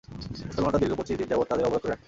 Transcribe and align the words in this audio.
মুসলমানরা 0.47 0.79
দীর্ঘ 0.81 0.93
পঁচিশ 0.95 1.15
দিন 1.17 1.27
যাবৎ 1.27 1.47
তাদের 1.49 1.67
অবরোধ 1.67 1.81
করে 1.81 1.91
রাখে। 1.91 1.99